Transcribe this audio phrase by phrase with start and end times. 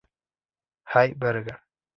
[0.91, 1.61] Jay Berger